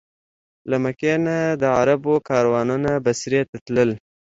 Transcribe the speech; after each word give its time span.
له 0.69 0.77
مکې 0.83 1.13
نه 1.25 1.37
د 1.61 1.63
عربو 1.79 2.13
کاروانونه 2.29 2.91
بصرې 3.05 3.41
ته 3.49 3.57
تلل. 3.65 3.89